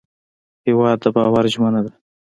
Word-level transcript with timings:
هېواد 0.65 0.97
د 1.03 1.05
باور 1.15 1.45
ژمنه 1.53 1.81
ده. 1.85 1.93